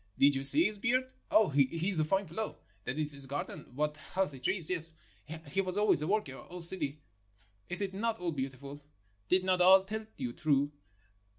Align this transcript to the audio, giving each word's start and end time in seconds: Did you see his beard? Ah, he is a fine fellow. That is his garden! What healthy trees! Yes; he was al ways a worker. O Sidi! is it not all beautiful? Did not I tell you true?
Did 0.17 0.33
you 0.33 0.41
see 0.41 0.65
his 0.65 0.79
beard? 0.79 1.11
Ah, 1.29 1.49
he 1.49 1.87
is 1.87 1.99
a 1.99 2.03
fine 2.03 2.25
fellow. 2.25 2.57
That 2.85 2.97
is 2.97 3.11
his 3.11 3.27
garden! 3.27 3.69
What 3.75 3.97
healthy 3.97 4.39
trees! 4.39 4.67
Yes; 4.67 4.93
he 5.51 5.61
was 5.61 5.77
al 5.77 5.89
ways 5.89 6.01
a 6.01 6.07
worker. 6.07 6.37
O 6.49 6.59
Sidi! 6.59 6.97
is 7.69 7.81
it 7.81 7.93
not 7.93 8.19
all 8.19 8.31
beautiful? 8.31 8.81
Did 9.29 9.43
not 9.43 9.61
I 9.61 9.79
tell 9.83 10.07
you 10.17 10.33
true? 10.33 10.71